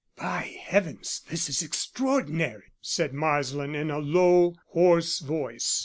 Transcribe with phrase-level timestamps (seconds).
[0.17, 5.79] "By heavens, this is extraordinary," said Marsland, in a low hoarse voice.